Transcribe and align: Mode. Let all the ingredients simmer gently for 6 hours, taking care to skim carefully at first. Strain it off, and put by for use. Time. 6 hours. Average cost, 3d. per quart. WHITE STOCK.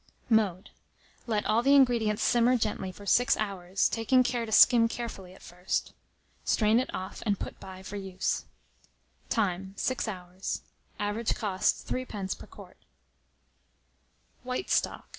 Mode. 0.31 0.71
Let 1.27 1.45
all 1.45 1.61
the 1.61 1.75
ingredients 1.75 2.23
simmer 2.23 2.57
gently 2.57 2.91
for 2.91 3.05
6 3.05 3.37
hours, 3.37 3.87
taking 3.87 4.23
care 4.23 4.47
to 4.47 4.51
skim 4.51 4.87
carefully 4.87 5.35
at 5.35 5.43
first. 5.43 5.93
Strain 6.43 6.79
it 6.79 6.91
off, 6.91 7.21
and 7.23 7.37
put 7.37 7.59
by 7.59 7.83
for 7.83 7.97
use. 7.97 8.45
Time. 9.29 9.75
6 9.77 10.07
hours. 10.07 10.63
Average 10.99 11.35
cost, 11.35 11.87
3d. 11.87 12.39
per 12.39 12.47
quart. 12.47 12.77
WHITE 14.41 14.71
STOCK. 14.71 15.07